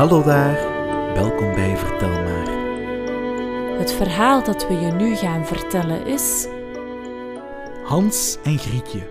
Hallo 0.00 0.22
daar, 0.22 0.54
welkom 1.14 1.54
bij 1.54 1.76
Vertel 1.76 2.08
maar. 2.08 2.48
Het 3.78 3.92
verhaal 3.92 4.44
dat 4.44 4.68
we 4.68 4.74
je 4.74 4.92
nu 4.92 5.16
gaan 5.16 5.46
vertellen 5.46 6.06
is. 6.06 6.46
Hans 7.84 8.38
en 8.42 8.58
Grietje. 8.58 9.10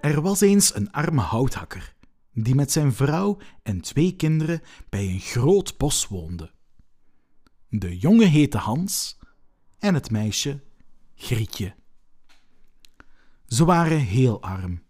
Er 0.00 0.20
was 0.22 0.40
eens 0.40 0.74
een 0.74 0.92
arme 0.92 1.20
houthakker 1.20 1.94
die 2.32 2.54
met 2.54 2.72
zijn 2.72 2.92
vrouw 2.92 3.38
en 3.62 3.80
twee 3.80 4.16
kinderen 4.16 4.62
bij 4.88 5.06
een 5.06 5.20
groot 5.20 5.78
bos 5.78 6.06
woonde. 6.06 6.50
De 7.68 7.98
jongen 7.98 8.28
heette 8.28 8.58
Hans 8.58 9.18
en 9.78 9.94
het 9.94 10.10
meisje 10.10 10.62
Grietje. 11.14 11.74
Ze 13.46 13.64
waren 13.64 14.00
heel 14.00 14.42
arm. 14.42 14.82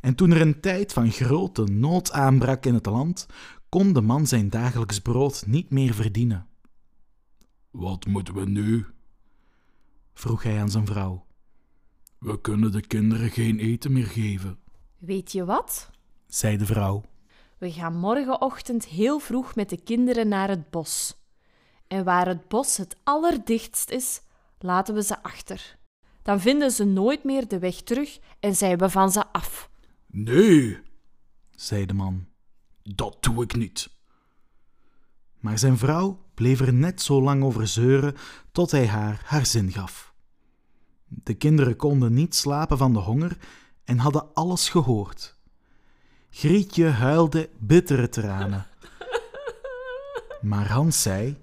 En 0.00 0.14
toen 0.14 0.30
er 0.30 0.40
een 0.40 0.60
tijd 0.60 0.92
van 0.92 1.10
grote 1.10 1.64
nood 1.64 2.12
aanbrak 2.12 2.66
in 2.66 2.74
het 2.74 2.86
land, 2.86 3.26
kon 3.68 3.92
de 3.92 4.00
man 4.00 4.26
zijn 4.26 4.50
dagelijks 4.50 4.98
brood 4.98 5.46
niet 5.46 5.70
meer 5.70 5.94
verdienen. 5.94 6.46
Wat 7.70 8.06
moeten 8.06 8.34
we 8.34 8.44
nu? 8.44 8.86
vroeg 10.14 10.42
hij 10.42 10.60
aan 10.60 10.70
zijn 10.70 10.86
vrouw. 10.86 11.26
We 12.18 12.40
kunnen 12.40 12.72
de 12.72 12.80
kinderen 12.80 13.30
geen 13.30 13.58
eten 13.58 13.92
meer 13.92 14.06
geven, 14.06 14.58
Weet 14.98 15.32
je 15.32 15.44
wat? 15.44 15.90
zei 16.26 16.56
de 16.56 16.66
vrouw. 16.66 17.04
We 17.58 17.72
gaan 17.72 17.96
morgenochtend 17.96 18.84
heel 18.86 19.18
vroeg 19.18 19.54
met 19.54 19.68
de 19.68 19.82
kinderen 19.82 20.28
naar 20.28 20.48
het 20.48 20.70
bos. 20.70 21.16
En 21.86 22.04
waar 22.04 22.26
het 22.26 22.48
bos 22.48 22.76
het 22.76 22.96
allerdichtst 23.04 23.90
is, 23.90 24.20
laten 24.58 24.94
we 24.94 25.02
ze 25.02 25.22
achter. 25.22 25.78
Dan 26.22 26.40
vinden 26.40 26.70
ze 26.70 26.84
nooit 26.84 27.24
meer 27.24 27.48
de 27.48 27.58
weg 27.58 27.74
terug 27.74 28.18
en 28.40 28.56
zijn 28.56 28.78
we 28.78 28.90
van 28.90 29.10
ze 29.10 29.32
af. 29.32 29.70
Nee, 30.10 30.78
zei 31.56 31.86
de 31.86 31.94
man. 31.94 32.26
Dat 32.82 33.16
doe 33.20 33.42
ik 33.42 33.54
niet. 33.54 33.90
Maar 35.40 35.58
zijn 35.58 35.78
vrouw 35.78 36.24
bleef 36.34 36.60
er 36.60 36.72
net 36.72 37.02
zo 37.02 37.22
lang 37.22 37.42
over 37.42 37.66
zeuren 37.66 38.14
tot 38.52 38.70
hij 38.70 38.86
haar 38.86 39.22
haar 39.24 39.46
zin 39.46 39.72
gaf. 39.72 40.14
De 41.06 41.34
kinderen 41.34 41.76
konden 41.76 42.14
niet 42.14 42.34
slapen 42.34 42.78
van 42.78 42.92
de 42.92 42.98
honger 42.98 43.38
en 43.84 43.98
hadden 43.98 44.34
alles 44.34 44.68
gehoord. 44.68 45.36
Grietje 46.30 46.86
huilde 46.86 47.50
bittere 47.58 48.08
tranen. 48.08 48.66
Maar 50.40 50.68
Hans 50.68 51.02
zei: 51.02 51.36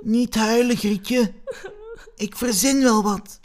Niet 0.00 0.34
huilen, 0.34 0.76
Grietje. 0.76 1.34
Ik 2.16 2.36
verzin 2.36 2.82
wel 2.82 3.02
wat. 3.02 3.40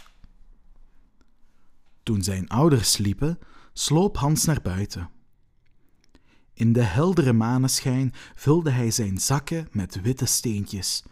Toen 2.04 2.22
zijn 2.22 2.50
ouders 2.50 2.92
sliepen, 2.92 3.40
sloop 3.78 4.18
Hans 4.18 4.46
naar 4.46 4.62
buiten. 4.62 5.10
In 6.54 6.74
de 6.74 6.82
heldere 6.82 7.34
maneschijn 7.34 8.14
vulde 8.36 8.70
hij 8.70 8.92
zijn 8.92 9.18
zakken 9.18 9.68
met 9.72 10.02
witte 10.02 10.26
steentjes, 10.26 11.04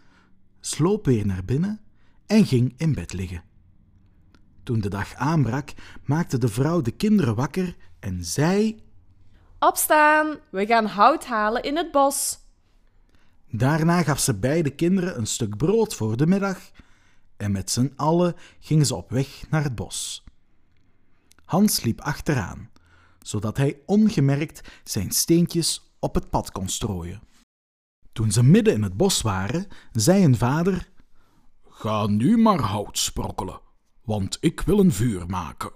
sloop 0.60 1.04
weer 1.04 1.26
naar 1.26 1.44
binnen 1.44 1.80
en 2.26 2.46
ging 2.46 2.74
in 2.76 2.94
bed 2.94 3.12
liggen. 3.12 3.42
Toen 4.62 4.80
de 4.80 4.88
dag 4.88 5.14
aanbrak, 5.14 5.72
maakte 6.04 6.38
de 6.38 6.48
vrouw 6.48 6.80
de 6.80 6.90
kinderen 6.90 7.34
wakker 7.34 7.76
en 8.00 8.24
zei: 8.24 8.82
Opstaan, 9.58 10.36
we 10.50 10.66
gaan 10.66 10.86
hout 10.86 11.24
halen 11.24 11.62
in 11.62 11.76
het 11.76 11.90
bos. 11.90 12.38
Daarna 13.50 14.02
gaf 14.02 14.18
ze 14.18 14.34
beide 14.38 14.70
kinderen 14.70 15.18
een 15.18 15.26
stuk 15.26 15.56
brood 15.56 15.94
voor 15.94 16.16
de 16.16 16.26
middag 16.26 16.58
en 17.36 17.52
met 17.52 17.70
z'n 17.70 17.92
allen 17.96 18.34
gingen 18.60 18.86
ze 18.86 18.94
op 18.94 19.10
weg 19.10 19.50
naar 19.50 19.62
het 19.62 19.74
bos. 19.74 20.24
Hans 21.44 21.82
liep 21.82 22.00
achteraan, 22.00 22.70
zodat 23.18 23.56
hij 23.56 23.78
ongemerkt 23.86 24.68
zijn 24.84 25.10
steentjes 25.10 25.94
op 25.98 26.14
het 26.14 26.30
pad 26.30 26.50
kon 26.50 26.68
strooien. 26.68 27.22
Toen 28.12 28.32
ze 28.32 28.42
midden 28.42 28.74
in 28.74 28.82
het 28.82 28.96
bos 28.96 29.22
waren, 29.22 29.66
zei 29.92 30.24
een 30.24 30.36
vader: 30.36 30.88
Ga 31.68 32.06
nu 32.06 32.36
maar 32.36 32.60
hout 32.60 32.98
sprokkelen, 32.98 33.60
want 34.04 34.38
ik 34.40 34.60
wil 34.60 34.78
een 34.78 34.92
vuur 34.92 35.26
maken. 35.26 35.72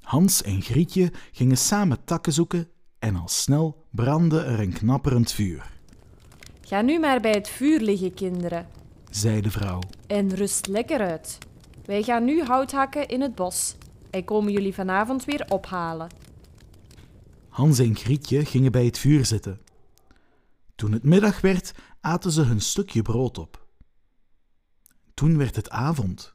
Hans 0.00 0.42
en 0.42 0.62
Grietje 0.62 1.12
gingen 1.32 1.56
samen 1.58 2.04
takken 2.04 2.32
zoeken 2.32 2.68
en 2.98 3.16
al 3.16 3.28
snel 3.28 3.86
brandde 3.90 4.40
er 4.40 4.60
een 4.60 4.72
knapperend 4.72 5.32
vuur, 5.32 5.70
Ga 6.60 6.80
nu 6.80 6.98
maar 6.98 7.20
bij 7.20 7.32
het 7.32 7.48
vuur 7.48 7.80
liggen, 7.80 8.14
kinderen. 8.14 8.66
zei 9.10 9.40
de 9.40 9.50
vrouw. 9.50 9.80
En 10.06 10.34
rust 10.34 10.66
lekker 10.66 11.00
uit. 11.00 11.38
Wij 11.84 12.02
gaan 12.02 12.24
nu 12.24 12.42
hout 12.42 12.72
hakken 12.72 13.08
in 13.08 13.20
het 13.20 13.34
bos. 13.34 13.74
En 14.12 14.24
komen 14.24 14.52
jullie 14.52 14.74
vanavond 14.74 15.24
weer 15.24 15.46
ophalen. 15.48 16.08
Hans 17.48 17.78
en 17.78 17.96
Grietje 17.96 18.44
gingen 18.44 18.72
bij 18.72 18.84
het 18.84 18.98
vuur 18.98 19.26
zitten. 19.26 19.60
Toen 20.74 20.92
het 20.92 21.02
middag 21.02 21.40
werd, 21.40 21.72
aten 22.00 22.30
ze 22.30 22.42
hun 22.42 22.60
stukje 22.60 23.02
brood 23.02 23.38
op. 23.38 23.66
Toen 25.14 25.38
werd 25.38 25.56
het 25.56 25.70
avond. 25.70 26.34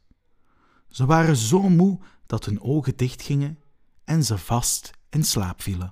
Ze 0.89 1.05
waren 1.05 1.35
zo 1.35 1.69
moe 1.69 1.99
dat 2.25 2.45
hun 2.45 2.61
ogen 2.61 2.97
dichtgingen 2.97 3.59
en 4.03 4.23
ze 4.23 4.37
vast 4.37 4.91
in 5.09 5.23
slaap 5.23 5.61
vielen. 5.61 5.91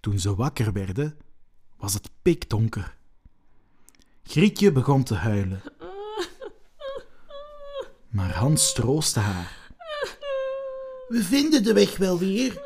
Toen 0.00 0.18
ze 0.18 0.34
wakker 0.34 0.72
werden, 0.72 1.18
was 1.76 1.94
het 1.94 2.10
pikdonker. 2.22 2.96
Grietje 4.22 4.72
begon 4.72 5.04
te 5.04 5.14
huilen. 5.14 5.62
Maar 8.08 8.34
Hans 8.34 8.72
troostte 8.72 9.20
haar. 9.20 9.63
We 11.08 11.22
vinden 11.22 11.62
de 11.62 11.72
weg 11.72 11.96
wel 11.96 12.18
weer. 12.18 12.62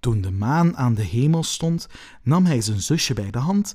Toen 0.00 0.20
de 0.20 0.30
maan 0.30 0.76
aan 0.76 0.94
de 0.94 1.02
hemel 1.02 1.42
stond, 1.42 1.86
nam 2.22 2.44
hij 2.44 2.60
zijn 2.60 2.80
zusje 2.80 3.14
bij 3.14 3.30
de 3.30 3.38
hand 3.38 3.74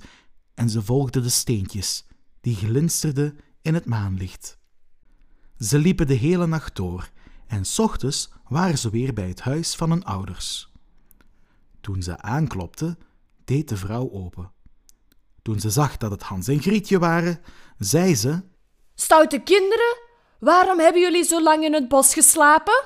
en 0.54 0.70
ze 0.70 0.82
volgde 0.82 1.22
de 1.22 1.30
steentjes, 1.30 2.06
die 2.42 2.56
glinsterden 2.56 3.40
in 3.62 3.74
het 3.74 3.86
maanlicht. 3.86 4.58
Ze 5.60 5.78
liepen 5.78 6.08
de 6.08 6.14
hele 6.14 6.48
nacht 6.48 6.76
door 6.76 7.10
en 7.48 7.66
s 7.66 7.80
ochtends 7.80 8.32
waren 8.48 8.78
ze 8.78 8.90
weer 8.90 9.14
bij 9.14 9.28
het 9.28 9.42
huis 9.42 9.76
van 9.76 9.90
hun 9.90 10.04
ouders. 10.04 10.72
Toen 11.82 12.04
ze 12.04 12.22
aanklopte, 12.22 12.98
deed 13.44 13.70
de 13.70 13.78
vrouw 13.78 14.12
open. 14.12 14.52
Toen 15.42 15.60
ze 15.60 15.70
zag 15.70 15.98
dat 15.98 16.12
het 16.12 16.24
Hans 16.24 16.48
en 16.48 16.62
Grietje 16.62 17.00
waren, 17.00 17.40
zei 17.78 18.16
ze: 18.16 18.42
Stoute 18.96 19.40
kinderen, 19.40 20.01
waarom 20.42 20.80
hebben 20.80 21.02
jullie 21.02 21.24
zo 21.24 21.42
lang 21.42 21.64
in 21.64 21.74
het 21.74 21.88
bos 21.88 22.14
geslapen? 22.14 22.84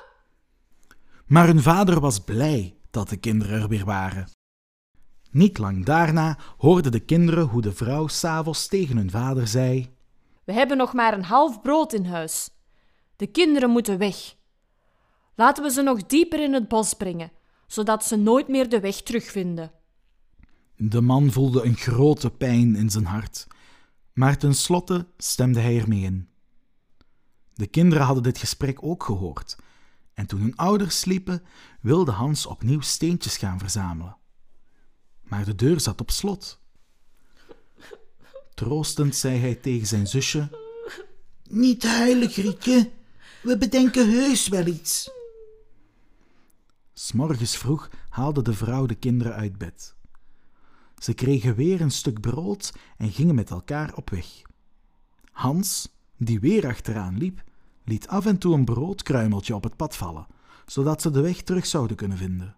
Maar 1.26 1.48
hun 1.48 1.62
vader 1.62 2.00
was 2.00 2.20
blij 2.20 2.78
dat 2.92 3.10
de 3.10 3.18
kinderen 3.18 3.62
er 3.62 3.68
weer 3.68 3.86
waren. 3.86 4.30
Niet 5.32 5.58
lang 5.58 5.86
daarna 5.86 6.38
hoorden 6.58 6.92
de 6.92 7.00
kinderen 7.00 7.46
hoe 7.46 7.62
de 7.62 7.74
vrouw 7.74 8.08
s'avonds 8.08 8.68
tegen 8.68 8.98
hun 8.98 9.10
vader 9.10 9.48
zei: 9.48 9.96
We 10.44 10.54
hebben 10.54 10.78
nog 10.78 10.94
maar 10.94 11.14
een 11.14 11.24
half 11.24 11.62
brood 11.62 11.94
in 11.94 12.06
huis. 12.06 12.50
De 13.16 13.28
kinderen 13.28 13.70
moeten 13.70 13.98
weg. 13.98 14.36
Laten 15.36 15.64
we 15.64 15.72
ze 15.72 15.82
nog 15.82 16.06
dieper 16.06 16.44
in 16.44 16.54
het 16.54 16.68
bos 16.68 16.94
brengen, 16.94 17.32
zodat 17.68 18.06
ze 18.06 18.16
nooit 18.16 18.48
meer 18.48 18.70
de 18.70 18.80
weg 18.80 19.02
terugvinden. 19.02 19.72
De 20.76 21.02
man 21.02 21.32
voelde 21.32 21.64
een 21.64 21.76
grote 21.76 22.32
pijn 22.32 22.76
in 22.76 22.90
zijn 22.90 23.06
hart, 23.06 23.48
maar 24.14 24.38
tenslotte 24.38 25.08
stemde 25.18 25.60
hij 25.60 25.80
ermee 25.80 26.02
in. 26.02 26.30
De 27.56 27.68
kinderen 27.68 28.06
hadden 28.06 28.24
dit 28.24 28.38
gesprek 28.38 28.84
ook 28.84 29.04
gehoord, 29.04 29.56
en 30.14 30.26
toen 30.26 30.42
hun 30.42 30.56
ouders 30.56 31.00
sliepen, 31.00 31.44
wilde 31.82 32.12
Hans 32.12 32.46
opnieuw 32.46 32.82
steentjes 32.82 33.38
gaan 33.38 33.60
verzamelen. 33.60 34.18
Maar 35.24 35.46
de 35.46 35.56
deur 35.56 35.80
zat 35.80 36.02
op 36.02 36.12
slot. 36.12 36.60
Troostend 38.54 39.16
zei 39.16 39.40
hij 39.40 39.56
tegen 39.56 39.88
zijn 39.88 40.08
zusje: 40.08 40.50
Niet 41.44 41.84
huilen, 41.84 42.30
Grietje, 42.30 42.92
we 43.44 43.58
bedenken 43.58 44.10
heus 44.10 44.48
wel 44.48 44.66
iets. 44.66 45.12
S'morgens 46.94 47.58
vroeg 47.58 47.90
haalde 48.10 48.42
de 48.42 48.54
vrouw 48.54 48.86
de 48.86 48.96
kinderen 48.96 49.34
uit 49.34 49.58
bed. 49.58 49.96
Ze 50.98 51.14
kregen 51.14 51.56
weer 51.56 51.82
een 51.82 51.92
stuk 51.92 52.22
brood 52.22 52.74
en 52.98 53.12
gingen 53.12 53.36
met 53.36 53.50
elkaar 53.50 53.96
op 53.96 54.10
weg. 54.10 54.26
Hans, 55.32 55.90
die 56.18 56.40
weer 56.40 56.68
achteraan 56.68 57.18
liep, 57.18 57.44
liet 57.86 58.08
af 58.08 58.26
en 58.26 58.38
toe 58.38 58.54
een 58.54 58.66
broodkruimeltje 58.66 59.56
op 59.56 59.64
het 59.64 59.76
pad 59.76 59.96
vallen, 59.96 60.28
zodat 60.66 61.02
ze 61.02 61.12
de 61.12 61.22
weg 61.22 61.42
terug 61.42 61.66
zouden 61.66 61.96
kunnen 61.96 62.18
vinden. 62.18 62.56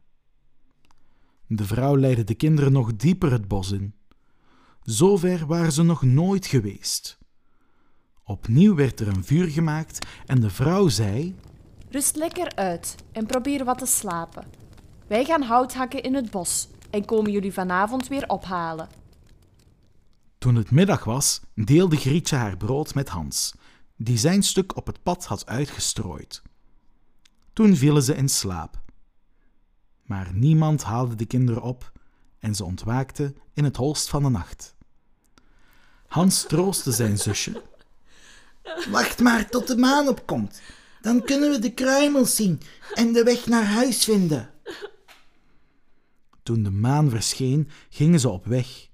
De 1.48 1.66
vrouw 1.66 1.98
leidde 1.98 2.24
de 2.24 2.36
kinderen 2.36 2.72
nog 2.72 2.96
dieper 2.96 3.32
het 3.32 3.48
bos 3.48 3.72
in. 3.72 3.94
Zover 4.82 5.46
waren 5.46 5.72
ze 5.72 5.84
nog 5.84 6.02
nooit 6.02 6.46
geweest. 6.46 7.18
Opnieuw 8.24 8.76
werd 8.76 9.00
er 9.00 9.08
een 9.08 9.24
vuur 9.24 9.48
gemaakt 9.48 10.08
en 10.26 10.40
de 10.40 10.50
vrouw 10.50 10.88
zei: 10.88 11.36
Rust 11.90 12.16
lekker 12.16 12.56
uit 12.56 12.96
en 13.12 13.26
probeer 13.26 13.66
wat 13.66 13.78
te 13.78 13.86
slapen. 13.86 14.46
Wij 15.08 15.26
gaan 15.26 15.42
hout 15.42 15.74
hakken 15.74 16.04
in 16.04 16.16
het 16.16 16.32
bos 16.32 16.68
en 16.90 17.06
komen 17.06 17.32
jullie 17.32 17.54
vanavond 17.54 18.08
weer 18.08 18.28
ophalen. 18.28 18.90
Toen 20.38 20.56
het 20.56 20.72
middag 20.72 21.04
was, 21.04 21.42
deelde 21.56 21.96
Grietje 21.96 22.36
haar 22.36 22.58
brood 22.58 22.94
met 22.94 23.10
Hans, 23.10 23.54
die 23.98 24.18
zijn 24.18 24.44
stuk 24.44 24.76
op 24.76 24.88
het 24.88 25.04
pad 25.04 25.26
had 25.26 25.46
uitgestrooid. 25.46 26.42
Toen 27.54 27.76
vielen 27.76 28.04
ze 28.04 28.16
in 28.16 28.30
slaap. 28.30 28.82
Maar 30.04 30.34
niemand 30.34 30.84
haalde 30.84 31.16
de 31.16 31.26
kinderen 31.26 31.62
op 31.62 31.92
en 32.40 32.56
ze 32.56 32.64
ontwaakten 32.64 33.38
in 33.54 33.64
het 33.64 33.76
holst 33.76 34.10
van 34.10 34.24
de 34.24 34.30
nacht. 34.30 34.76
Hans 36.08 36.46
troostte 36.48 36.92
zijn 36.92 37.18
zusje. 37.18 37.62
Wacht 38.92 39.20
maar 39.20 39.50
tot 39.50 39.68
de 39.68 39.78
maan 39.78 40.08
opkomt. 40.08 40.62
Dan 41.02 41.22
kunnen 41.24 41.52
we 41.52 41.60
de 41.60 41.74
kruimels 41.74 42.36
zien 42.36 42.62
en 42.94 43.14
de 43.14 43.24
weg 43.24 43.46
naar 43.46 43.66
huis 43.66 44.04
vinden. 44.04 44.50
Toen 46.44 46.64
de 46.64 46.72
maan 46.72 47.10
verscheen, 47.10 47.70
gingen 47.90 48.20
ze 48.20 48.30
op 48.30 48.46
weg, 48.46 48.90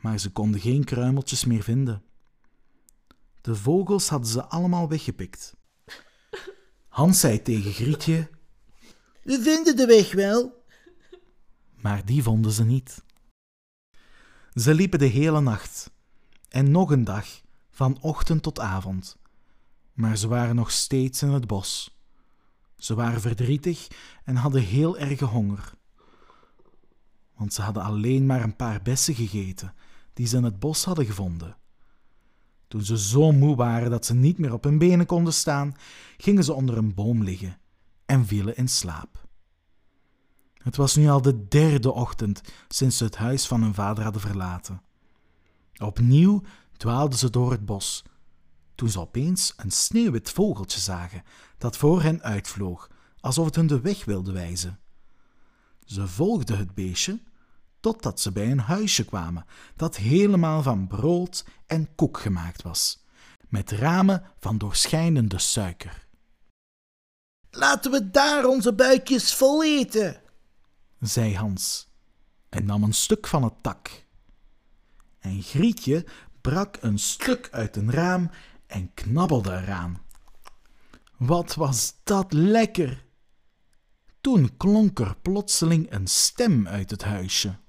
maar 0.00 0.18
ze 0.18 0.30
konden 0.30 0.60
geen 0.60 0.84
kruimeltjes 0.84 1.44
meer 1.44 1.62
vinden. 1.62 2.02
De 3.46 3.56
vogels 3.56 4.08
hadden 4.08 4.28
ze 4.28 4.44
allemaal 4.44 4.88
weggepikt. 4.88 5.56
Hans 6.88 7.20
zei 7.20 7.42
tegen 7.42 7.72
Grietje, 7.72 8.30
We 9.22 9.42
vinden 9.42 9.76
de 9.76 9.86
weg 9.86 10.12
wel. 10.12 10.64
maar 11.74 12.04
die 12.04 12.22
vonden 12.22 12.52
ze 12.52 12.64
niet. 12.64 13.02
Ze 14.54 14.74
liepen 14.74 14.98
de 14.98 15.06
hele 15.06 15.40
nacht 15.40 15.90
en 16.48 16.70
nog 16.70 16.90
een 16.90 17.04
dag, 17.04 17.26
van 17.70 17.98
ochtend 18.00 18.42
tot 18.42 18.60
avond, 18.60 19.16
maar 19.92 20.16
ze 20.16 20.28
waren 20.28 20.54
nog 20.54 20.70
steeds 20.70 21.22
in 21.22 21.30
het 21.30 21.46
bos. 21.46 21.98
Ze 22.76 22.94
waren 22.94 23.20
verdrietig 23.20 23.88
en 24.24 24.36
hadden 24.36 24.62
heel 24.62 24.98
erge 24.98 25.24
honger, 25.24 25.72
want 27.34 27.54
ze 27.54 27.62
hadden 27.62 27.82
alleen 27.82 28.26
maar 28.26 28.42
een 28.42 28.56
paar 28.56 28.82
bessen 28.82 29.14
gegeten 29.14 29.74
die 30.12 30.26
ze 30.26 30.36
in 30.36 30.44
het 30.44 30.58
bos 30.58 30.84
hadden 30.84 31.06
gevonden. 31.06 31.56
Toen 32.68 32.82
ze 32.84 32.98
zo 32.98 33.32
moe 33.32 33.56
waren 33.56 33.90
dat 33.90 34.06
ze 34.06 34.14
niet 34.14 34.38
meer 34.38 34.52
op 34.52 34.64
hun 34.64 34.78
benen 34.78 35.06
konden 35.06 35.32
staan, 35.32 35.76
gingen 36.16 36.44
ze 36.44 36.52
onder 36.52 36.76
een 36.76 36.94
boom 36.94 37.22
liggen 37.22 37.58
en 38.06 38.26
vielen 38.26 38.56
in 38.56 38.68
slaap. 38.68 39.24
Het 40.54 40.76
was 40.76 40.96
nu 40.96 41.08
al 41.08 41.22
de 41.22 41.48
derde 41.48 41.92
ochtend 41.92 42.42
sinds 42.68 42.96
ze 42.96 43.04
het 43.04 43.16
huis 43.16 43.46
van 43.46 43.62
hun 43.62 43.74
vader 43.74 44.04
hadden 44.04 44.22
verlaten. 44.22 44.82
Opnieuw 45.78 46.42
dwaalden 46.76 47.18
ze 47.18 47.30
door 47.30 47.50
het 47.50 47.66
bos, 47.66 48.04
toen 48.74 48.88
ze 48.88 49.00
opeens 49.00 49.54
een 49.56 49.70
sneeuwwit 49.70 50.30
vogeltje 50.30 50.80
zagen 50.80 51.22
dat 51.58 51.76
voor 51.76 52.02
hen 52.02 52.22
uitvloog, 52.22 52.90
alsof 53.20 53.44
het 53.44 53.56
hun 53.56 53.66
de 53.66 53.80
weg 53.80 54.04
wilde 54.04 54.32
wijzen. 54.32 54.78
Ze 55.84 56.06
volgden 56.06 56.58
het 56.58 56.74
beestje 56.74 57.20
totdat 57.86 58.20
ze 58.20 58.32
bij 58.32 58.50
een 58.50 58.58
huisje 58.58 59.04
kwamen 59.04 59.46
dat 59.76 59.96
helemaal 59.96 60.62
van 60.62 60.86
brood 60.86 61.44
en 61.66 61.94
koek 61.94 62.18
gemaakt 62.18 62.62
was, 62.62 63.04
met 63.48 63.70
ramen 63.70 64.22
van 64.38 64.58
doorschijnende 64.58 65.38
suiker. 65.38 66.06
Laten 67.50 67.90
we 67.90 68.10
daar 68.10 68.44
onze 68.44 68.74
buikjes 68.74 69.34
vol 69.34 69.64
eten. 69.64 70.20
zei 71.00 71.36
Hans 71.36 71.88
en 72.48 72.66
nam 72.66 72.82
een 72.82 72.94
stuk 72.94 73.26
van 73.26 73.42
het 73.42 73.62
tak. 73.62 74.06
En 75.18 75.42
Grietje 75.42 76.06
brak 76.40 76.76
een 76.80 76.98
stuk 76.98 77.48
uit 77.50 77.76
een 77.76 77.90
raam 77.90 78.30
en 78.66 78.94
knabbelde 78.94 79.52
eraan. 79.52 80.02
Wat 81.16 81.54
was 81.54 81.94
dat 82.04 82.32
lekker! 82.32 83.04
Toen 84.20 84.56
klonk 84.56 84.98
er 84.98 85.16
plotseling 85.22 85.92
een 85.92 86.06
stem 86.06 86.68
uit 86.68 86.90
het 86.90 87.04
huisje. 87.04 87.64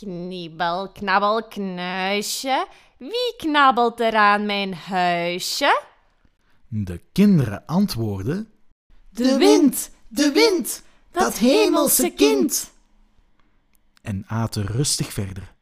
Kniebel, 0.00 0.88
knabbel, 0.92 1.42
knuisje. 1.48 2.66
Wie 2.98 3.34
knabbelt 3.36 4.00
er 4.00 4.14
aan 4.16 4.46
mijn 4.46 4.74
huisje? 4.74 5.82
De 6.68 7.00
kinderen 7.12 7.66
antwoordden 7.66 8.48
De 9.10 9.36
wind, 9.36 9.90
de 10.08 10.30
wind, 10.32 10.82
dat 11.10 11.38
hemelse 11.38 12.10
kind. 12.10 12.72
en 14.02 14.24
aten 14.26 14.66
rustig 14.66 15.12
verder. 15.12 15.54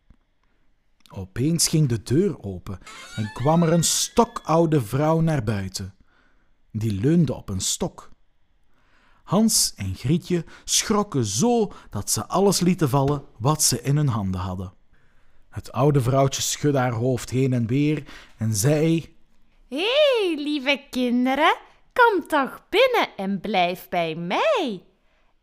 Opeens 1.13 1.69
ging 1.69 1.89
de 1.89 2.03
deur 2.03 2.43
open 2.43 2.79
en 3.17 3.31
kwam 3.33 3.63
er 3.63 3.73
een 3.73 3.85
stokoude 3.85 4.83
vrouw 4.83 5.21
naar 5.21 5.45
buiten. 5.45 5.95
Die 6.73 7.01
leunde 7.01 7.35
op 7.35 7.49
een 7.49 7.61
stok. 7.61 8.11
Hans 9.25 9.73
en 9.77 9.95
Grietje 9.95 10.45
schrokken 10.65 11.25
zo 11.25 11.73
dat 11.91 12.11
ze 12.11 12.27
alles 12.27 12.61
lieten 12.61 12.89
vallen 12.89 13.25
wat 13.39 13.63
ze 13.63 13.83
in 13.83 13.97
hun 13.97 14.09
handen 14.09 14.41
hadden. 14.41 14.73
Het 15.49 15.73
oude 15.73 16.01
vrouwtje 16.01 16.43
schudde 16.43 16.79
haar 16.79 16.93
hoofd 16.93 17.31
heen 17.31 17.53
en 17.53 17.67
weer 17.67 18.03
en 18.37 18.55
zei: 18.55 19.17
Hé, 19.69 19.77
hey, 19.77 20.35
lieve 20.37 20.85
kinderen, 20.91 21.57
kom 21.93 22.27
toch 22.27 22.63
binnen 22.69 23.17
en 23.17 23.41
blijf 23.41 23.89
bij 23.89 24.15
mij. 24.15 24.83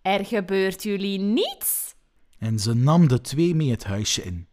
Er 0.02 0.26
gebeurt 0.26 0.84
jullie 0.84 1.20
niets. 1.20 1.96
En 2.38 2.60
ze 2.60 2.74
nam 2.74 3.08
de 3.08 3.22
twee 3.22 3.56
mee 3.56 3.72
het 3.72 3.84
huisje 3.84 4.24
in. 4.24 4.48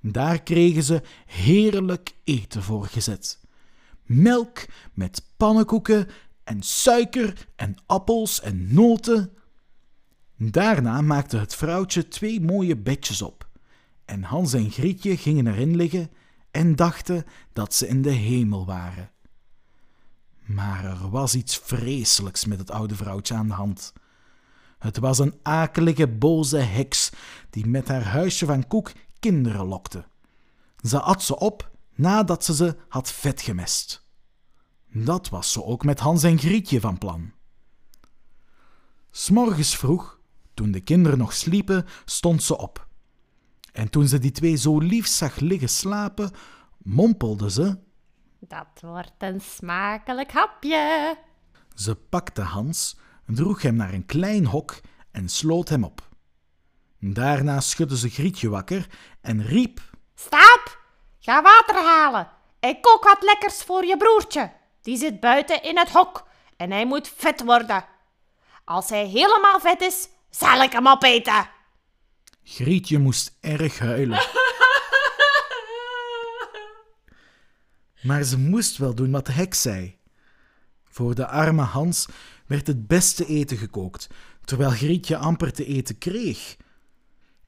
Daar 0.00 0.42
kregen 0.42 0.82
ze 0.82 1.02
heerlijk 1.26 2.14
eten 2.24 2.62
voor 2.62 2.86
gezet. 2.86 3.40
Melk 4.04 4.58
met 4.94 5.22
pannenkoeken 5.36 6.08
en 6.44 6.62
suiker 6.62 7.48
en 7.56 7.76
appels 7.86 8.40
en 8.40 8.74
noten. 8.74 9.32
Daarna 10.36 11.00
maakte 11.00 11.36
het 11.36 11.54
vrouwtje 11.54 12.08
twee 12.08 12.40
mooie 12.40 12.76
bedjes 12.76 13.22
op. 13.22 13.48
En 14.04 14.22
Hans 14.22 14.52
en 14.52 14.70
Grietje 14.70 15.16
gingen 15.16 15.46
erin 15.46 15.76
liggen 15.76 16.10
en 16.50 16.76
dachten 16.76 17.24
dat 17.52 17.74
ze 17.74 17.88
in 17.88 18.02
de 18.02 18.10
hemel 18.10 18.66
waren. 18.66 19.10
Maar 20.44 20.84
er 20.84 21.10
was 21.10 21.34
iets 21.34 21.56
vreselijks 21.56 22.44
met 22.44 22.58
het 22.58 22.70
oude 22.70 22.96
vrouwtje 22.96 23.34
aan 23.34 23.48
de 23.48 23.54
hand. 23.54 23.92
Het 24.78 24.98
was 24.98 25.18
een 25.18 25.34
akelige, 25.42 26.08
boze 26.08 26.56
heks 26.56 27.10
die 27.50 27.66
met 27.66 27.88
haar 27.88 28.04
huisje 28.04 28.46
van 28.46 28.66
koek 28.66 28.92
kinderen 29.18 29.66
lokte. 29.66 30.04
Ze 30.82 31.00
at 31.00 31.22
ze 31.22 31.38
op 31.38 31.70
nadat 31.94 32.44
ze 32.44 32.54
ze 32.54 32.76
had 32.88 33.12
vet 33.12 33.42
gemest. 33.42 34.08
Dat 34.92 35.28
was 35.28 35.52
ze 35.52 35.64
ook 35.64 35.84
met 35.84 36.00
Hans 36.00 36.22
en 36.22 36.38
Grietje 36.38 36.80
van 36.80 36.98
plan. 36.98 37.32
S'morgens 39.10 39.76
vroeg, 39.76 40.20
toen 40.54 40.70
de 40.70 40.80
kinderen 40.80 41.18
nog 41.18 41.32
sliepen, 41.32 41.86
stond 42.04 42.42
ze 42.42 42.58
op. 42.58 42.88
En 43.72 43.90
toen 43.90 44.08
ze 44.08 44.18
die 44.18 44.30
twee 44.30 44.56
zo 44.56 44.78
lief 44.78 45.06
zag 45.06 45.36
liggen 45.36 45.68
slapen, 45.68 46.30
mompelde 46.78 47.50
ze. 47.50 47.78
Dat 48.38 48.80
wordt 48.80 49.14
een 49.18 49.40
smakelijk 49.40 50.32
hapje. 50.32 51.16
Ze 51.74 51.94
pakte 51.94 52.42
Hans, 52.42 52.98
droeg 53.26 53.62
hem 53.62 53.74
naar 53.74 53.92
een 53.92 54.06
klein 54.06 54.46
hok 54.46 54.80
en 55.10 55.28
sloot 55.28 55.68
hem 55.68 55.84
op. 55.84 56.08
Daarna 56.98 57.60
schudde 57.60 57.98
ze 57.98 58.08
Grietje 58.08 58.48
wakker 58.48 58.86
en 59.20 59.42
riep: 59.42 59.80
Stap, 60.14 60.78
ga 61.18 61.42
water 61.42 61.74
halen 61.74 62.28
en 62.60 62.80
kook 62.80 63.04
wat 63.04 63.22
lekkers 63.22 63.62
voor 63.62 63.84
je 63.84 63.96
broertje. 63.96 64.58
Die 64.82 64.96
zit 64.96 65.20
buiten 65.20 65.62
in 65.62 65.78
het 65.78 65.90
hok 65.90 66.28
en 66.56 66.70
hij 66.70 66.86
moet 66.86 67.12
vet 67.16 67.44
worden. 67.44 67.84
Als 68.64 68.88
hij 68.88 69.06
helemaal 69.06 69.60
vet 69.60 69.80
is, 69.80 70.08
zal 70.30 70.62
ik 70.62 70.72
hem 70.72 70.88
opeten. 70.88 71.48
Grietje 72.44 72.98
moest 72.98 73.36
erg 73.40 73.78
huilen. 73.78 74.22
Maar 78.02 78.22
ze 78.22 78.38
moest 78.38 78.76
wel 78.76 78.94
doen 78.94 79.10
wat 79.10 79.26
de 79.26 79.32
heks 79.32 79.62
zei. 79.62 79.98
Voor 80.84 81.14
de 81.14 81.26
arme 81.26 81.62
Hans 81.62 82.06
werd 82.46 82.66
het 82.66 82.86
beste 82.86 83.26
eten 83.26 83.56
gekookt, 83.56 84.06
terwijl 84.44 84.70
Grietje 84.70 85.16
amper 85.16 85.52
te 85.52 85.64
eten 85.64 85.98
kreeg. 85.98 86.56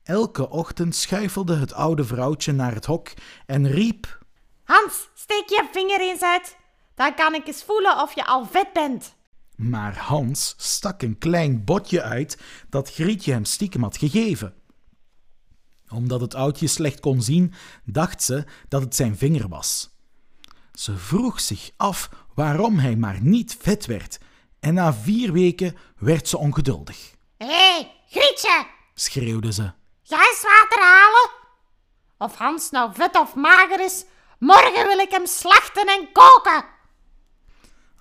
Elke 0.02 0.48
ochtend 0.48 0.94
schuifelde 0.94 1.56
het 1.56 1.72
oude 1.72 2.04
vrouwtje 2.04 2.52
naar 2.52 2.74
het 2.74 2.84
hok 2.86 3.08
en 3.46 3.70
riep: 3.70 4.18
Hans, 4.64 5.08
steek 5.14 5.48
je 5.48 5.68
vinger 5.72 6.00
eens 6.00 6.22
uit. 6.22 6.56
Dan 6.94 7.14
kan 7.14 7.34
ik 7.34 7.46
eens 7.46 7.62
voelen 7.64 8.00
of 8.02 8.14
je 8.14 8.24
al 8.26 8.46
vet 8.46 8.72
bent. 8.72 9.14
Maar 9.56 9.96
Hans 9.98 10.54
stak 10.56 11.02
een 11.02 11.18
klein 11.18 11.64
botje 11.64 12.02
uit 12.02 12.38
dat 12.68 12.92
Grietje 12.92 13.32
hem 13.32 13.44
stiekem 13.44 13.82
had 13.82 13.96
gegeven. 13.96 14.54
Omdat 15.88 16.20
het 16.20 16.34
oudje 16.34 16.66
slecht 16.66 17.00
kon 17.00 17.22
zien, 17.22 17.54
dacht 17.84 18.22
ze 18.22 18.44
dat 18.68 18.82
het 18.82 18.94
zijn 18.96 19.16
vinger 19.16 19.48
was. 19.48 19.90
Ze 20.72 20.96
vroeg 20.96 21.40
zich 21.40 21.70
af 21.76 22.08
waarom 22.34 22.78
hij 22.78 22.96
maar 22.96 23.18
niet 23.20 23.56
vet 23.60 23.86
werd, 23.86 24.18
en 24.60 24.74
na 24.74 24.94
vier 24.94 25.32
weken 25.32 25.76
werd 25.98 26.28
ze 26.28 26.38
ongeduldig. 26.38 27.14
Hé, 27.36 27.46
hey, 27.46 27.92
Grietje, 28.08 28.66
Schreeuwde 28.94 29.52
ze. 29.52 29.72
ga 30.02 30.16
eens 30.16 30.42
water 30.42 30.82
halen. 30.82 31.30
Of 32.18 32.34
Hans 32.34 32.70
nou 32.70 32.94
vet 32.94 33.16
of 33.16 33.34
mager 33.34 33.80
is, 33.80 34.04
morgen 34.38 34.86
wil 34.86 34.98
ik 34.98 35.10
hem 35.10 35.26
slachten 35.26 35.86
en 35.86 36.12
koken. 36.12 36.64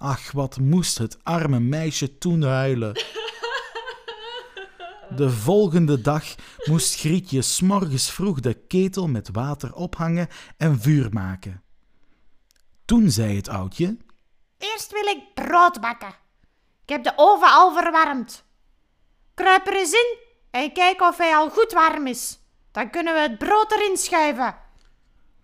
Ach, 0.01 0.31
wat 0.31 0.59
moest 0.59 0.97
het 0.97 1.23
arme 1.23 1.59
meisje 1.59 2.17
toen 2.17 2.41
huilen. 2.41 2.93
De 5.15 5.29
volgende 5.29 6.01
dag 6.01 6.23
moest 6.65 6.99
Grietje 6.99 7.41
s'morgens 7.41 8.11
vroeg 8.11 8.39
de 8.39 8.53
ketel 8.53 9.07
met 9.07 9.29
water 9.31 9.73
ophangen 9.73 10.27
en 10.57 10.79
vuur 10.79 11.07
maken. 11.11 11.63
Toen 12.85 13.09
zei 13.09 13.35
het 13.35 13.49
oudje: 13.49 13.97
Eerst 14.57 14.91
wil 14.91 15.05
ik 15.05 15.33
brood 15.33 15.81
bakken. 15.81 16.15
Ik 16.83 16.89
heb 16.89 17.03
de 17.03 17.13
oven 17.15 17.51
al 17.51 17.73
verwarmd. 17.73 18.43
kruip 19.33 19.67
er 19.67 19.75
eens 19.75 19.91
in 19.93 20.17
en 20.51 20.73
kijk 20.73 21.01
of 21.01 21.17
hij 21.17 21.35
al 21.35 21.49
goed 21.49 21.71
warm 21.71 22.07
is. 22.07 22.39
Dan 22.71 22.89
kunnen 22.89 23.13
we 23.13 23.19
het 23.19 23.37
brood 23.37 23.71
erin 23.71 23.97
schuiven. 23.97 24.55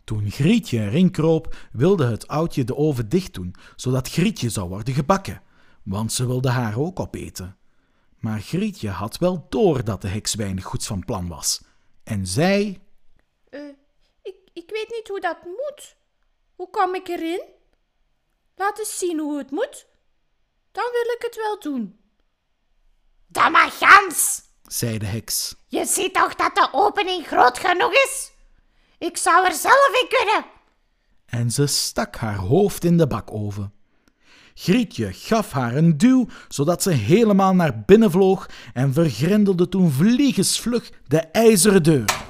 Toen 0.08 0.32
Grietje 0.32 0.80
erin 0.80 1.12
kroop, 1.12 1.56
wilde 1.72 2.06
het 2.06 2.28
oudje 2.28 2.64
de 2.64 2.76
oven 2.76 3.10
dicht 3.10 3.34
doen, 3.34 3.56
zodat 3.76 4.10
Grietje 4.10 4.50
zou 4.50 4.70
worden 4.70 4.94
gebakken, 4.94 5.42
want 5.84 6.14
ze 6.14 6.28
wilde 6.28 6.50
haar 6.50 6.80
ook 6.80 7.00
opeten. 7.00 7.58
Maar 8.18 8.40
Grietje 8.40 8.90
had 8.90 9.18
wel 9.18 9.46
door 9.50 9.84
dat 9.84 10.02
de 10.02 10.08
heks 10.08 10.36
weinig 10.36 10.64
goeds 10.64 10.88
van 10.88 11.06
plan 11.06 11.28
was. 11.28 11.62
En 12.04 12.28
zei: 12.28 12.82
Eh, 13.50 13.60
ik, 14.22 14.36
ik 14.54 14.70
weet 14.70 14.90
niet 14.90 15.08
hoe 15.08 15.20
dat 15.20 15.38
moet. 15.44 15.96
Hoe 16.56 16.70
kom 16.70 16.96
ik 16.96 17.08
erin? 17.08 17.44
Laat 18.56 18.80
eens 18.80 18.98
zien 18.98 19.20
hoe 19.20 19.38
het 19.38 19.52
moet. 19.52 19.86
Dan 20.72 20.90
wil 20.92 21.14
ik 21.16 21.22
het 21.22 21.36
wel 21.36 21.60
doen. 21.60 22.00
Dat 23.28 23.52
mag 23.52 23.78
gans. 23.78 24.42
zei 24.64 24.98
de 24.98 25.06
heks. 25.06 25.56
Je 25.68 25.86
ziet 25.86 26.14
toch 26.14 26.36
dat 26.36 26.56
de 26.56 26.70
opening 26.72 27.28
groot 27.28 27.60
genoeg 27.60 27.94
is? 27.94 28.36
Ik 28.98 29.18
zou 29.18 29.46
er 29.46 29.54
zelf 29.54 29.90
in 30.02 30.08
kunnen. 30.10 30.46
En 31.26 31.52
ze 31.52 31.66
stak 31.68 32.16
haar 32.16 32.36
hoofd 32.36 32.84
in 32.84 32.98
de 32.98 33.08
bakoven. 33.08 33.72
Grietje 34.54 35.14
gaf 35.14 35.52
haar 35.52 35.76
een 35.76 35.98
duw, 35.98 36.28
zodat 36.48 36.84
ze 36.84 36.92
helemaal 36.92 37.56
naar 37.56 37.84
binnen 37.86 38.12
vloog 38.12 38.50
en 38.74 38.94
vergrendelde 38.94 39.70
toen 39.70 39.92
vliegensvlug 39.92 40.92
de 41.08 41.20
ijzeren 41.20 41.84
deur. 41.84 42.26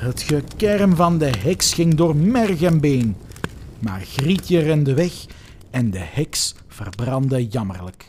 Het 0.00 0.22
gekerm 0.22 0.96
van 0.96 1.18
de 1.18 1.30
heks 1.38 1.74
ging 1.74 1.94
door 1.94 2.16
merg 2.16 2.62
en 2.62 2.80
been. 2.80 3.16
Maar 3.78 4.00
Grietje 4.00 4.58
rende 4.58 4.94
weg 4.94 5.12
en 5.70 5.90
de 5.90 5.98
heks 5.98 6.54
verbrandde 6.68 7.46
jammerlijk. 7.46 8.08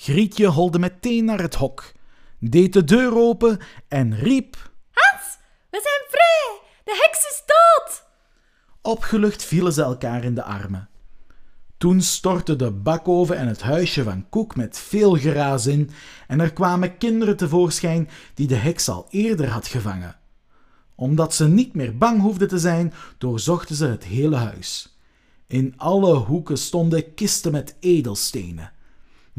Grietje 0.00 0.46
holde 0.46 0.78
meteen 0.78 1.24
naar 1.24 1.40
het 1.40 1.54
hok, 1.54 1.92
deed 2.38 2.72
de 2.72 2.84
deur 2.84 3.16
open 3.16 3.58
en 3.88 4.14
riep... 4.16 4.70
Hans, 4.92 5.38
we 5.70 5.80
zijn 5.82 6.04
vrij. 6.08 6.60
De 6.84 7.04
heks 7.04 7.18
is 7.18 7.42
dood. 7.46 8.04
Opgelucht 8.82 9.44
vielen 9.44 9.72
ze 9.72 9.82
elkaar 9.82 10.24
in 10.24 10.34
de 10.34 10.42
armen. 10.42 10.88
Toen 11.78 12.00
stortte 12.00 12.56
de 12.56 12.70
bakoven 12.70 13.36
en 13.36 13.48
het 13.48 13.62
huisje 13.62 14.02
van 14.02 14.28
Koek 14.28 14.56
met 14.56 14.78
veel 14.78 15.16
geraas 15.16 15.66
in 15.66 15.90
en 16.26 16.40
er 16.40 16.52
kwamen 16.52 16.98
kinderen 16.98 17.36
tevoorschijn 17.36 18.08
die 18.34 18.46
de 18.46 18.56
heks 18.56 18.88
al 18.88 19.06
eerder 19.10 19.48
had 19.48 19.66
gevangen. 19.66 20.16
Omdat 20.94 21.34
ze 21.34 21.48
niet 21.48 21.74
meer 21.74 21.98
bang 21.98 22.20
hoefden 22.20 22.48
te 22.48 22.58
zijn, 22.58 22.92
doorzochten 23.18 23.76
ze 23.76 23.86
het 23.86 24.04
hele 24.04 24.36
huis. 24.36 24.98
In 25.46 25.74
alle 25.76 26.14
hoeken 26.14 26.58
stonden 26.58 27.14
kisten 27.14 27.52
met 27.52 27.76
edelstenen. 27.80 28.72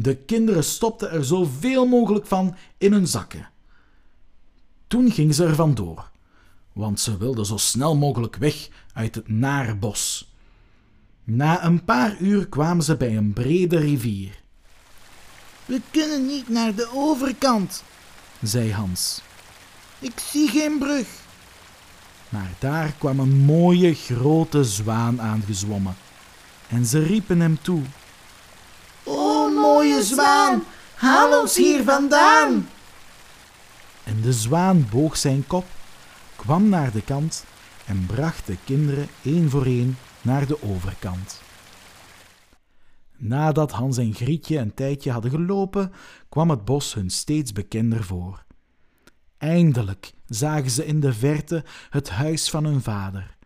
De 0.01 0.15
kinderen 0.15 0.63
stopten 0.63 1.11
er 1.11 1.25
zoveel 1.25 1.85
mogelijk 1.85 2.25
van 2.27 2.55
in 2.77 2.91
hun 2.93 3.07
zakken. 3.07 3.49
Toen 4.87 5.11
gingen 5.11 5.33
ze 5.33 5.45
er 5.45 5.55
vandoor, 5.55 6.09
want 6.73 6.99
ze 6.99 7.17
wilden 7.17 7.45
zo 7.45 7.57
snel 7.57 7.95
mogelijk 7.95 8.35
weg 8.35 8.69
uit 8.93 9.15
het 9.15 9.27
nare 9.27 9.75
bos. 9.75 10.33
Na 11.23 11.63
een 11.63 11.83
paar 11.83 12.17
uur 12.19 12.47
kwamen 12.47 12.83
ze 12.83 12.97
bij 12.97 13.17
een 13.17 13.33
brede 13.33 13.77
rivier, 13.77 14.41
We 15.65 15.81
kunnen 15.91 16.25
niet 16.25 16.49
naar 16.49 16.75
de 16.75 16.89
overkant. 16.93 17.83
zei 18.41 18.73
Hans. 18.73 19.21
Ik 19.99 20.19
zie 20.31 20.47
geen 20.47 20.77
brug. 20.77 21.07
Maar 22.29 22.51
daar 22.59 22.91
kwam 22.97 23.19
een 23.19 23.37
mooie 23.37 23.93
grote 23.93 24.63
zwaan 24.63 25.21
aangezwommen. 25.21 25.95
En 26.67 26.85
ze 26.85 26.99
riepen 27.03 27.39
hem 27.39 27.61
toe. 27.61 27.81
Mooie 29.79 30.03
zwaan, 30.03 30.63
haal 30.95 31.41
ons 31.41 31.55
hier 31.55 31.83
vandaan. 31.83 32.69
En 34.03 34.21
de 34.21 34.33
zwaan 34.33 34.87
boog 34.91 35.17
zijn 35.17 35.47
kop, 35.47 35.65
kwam 36.35 36.69
naar 36.69 36.91
de 36.91 37.01
kant 37.01 37.45
en 37.85 38.05
bracht 38.05 38.47
de 38.47 38.57
kinderen 38.63 39.07
één 39.23 39.49
voor 39.49 39.65
één 39.65 39.97
naar 40.21 40.47
de 40.47 40.63
overkant. 40.63 41.41
Nadat 43.17 43.71
Hans 43.71 43.97
en 43.97 44.13
Grietje 44.13 44.57
een 44.57 44.73
tijdje 44.73 45.11
hadden 45.11 45.31
gelopen, 45.31 45.91
kwam 46.29 46.49
het 46.49 46.65
bos 46.65 46.93
hun 46.93 47.09
steeds 47.09 47.51
bekender 47.51 48.03
voor. 48.03 48.43
Eindelijk 49.37 50.13
zagen 50.27 50.71
ze 50.71 50.85
in 50.85 50.99
de 50.99 51.13
verte 51.13 51.63
het 51.89 52.09
huis 52.09 52.49
van 52.49 52.65
hun 52.65 52.81
vader. 52.81 53.37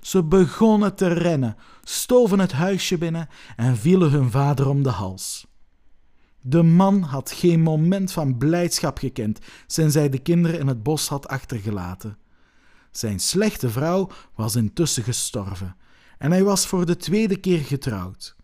Ze 0.00 0.22
begonnen 0.22 0.94
te 0.94 1.06
rennen, 1.06 1.56
stoven 1.82 2.38
het 2.38 2.52
huisje 2.52 2.98
binnen 2.98 3.28
en 3.56 3.76
vielen 3.76 4.10
hun 4.10 4.30
vader 4.30 4.68
om 4.68 4.82
de 4.82 4.90
hals. 4.90 5.46
De 6.46 6.62
man 6.62 7.02
had 7.02 7.32
geen 7.32 7.60
moment 7.60 8.12
van 8.12 8.38
blijdschap 8.38 8.98
gekend 8.98 9.38
sinds 9.66 9.94
hij 9.94 10.08
de 10.08 10.18
kinderen 10.18 10.60
in 10.60 10.66
het 10.66 10.82
bos 10.82 11.08
had 11.08 11.28
achtergelaten. 11.28 12.18
Zijn 12.90 13.20
slechte 13.20 13.70
vrouw 13.70 14.10
was 14.34 14.56
intussen 14.56 15.02
gestorven 15.02 15.76
en 16.18 16.30
hij 16.30 16.44
was 16.44 16.66
voor 16.66 16.86
de 16.86 16.96
tweede 16.96 17.36
keer 17.36 17.58
getrouwd. 17.58 18.36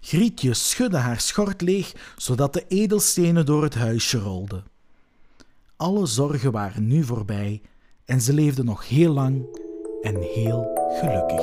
Grietje 0.00 0.54
schudde 0.54 0.96
haar 0.96 1.20
schort 1.20 1.60
leeg, 1.60 2.14
zodat 2.16 2.52
de 2.52 2.64
edelstenen 2.68 3.46
door 3.46 3.62
het 3.62 3.74
huisje 3.74 4.18
rolden. 4.18 4.64
Alle 5.76 6.06
zorgen 6.06 6.52
waren 6.52 6.86
nu 6.86 7.04
voorbij 7.04 7.62
en 8.04 8.20
ze 8.20 8.32
leefden 8.32 8.64
nog 8.64 8.88
heel 8.88 9.12
lang 9.12 9.58
en 10.02 10.20
heel 10.20 10.90
gelukkig. 11.00 11.40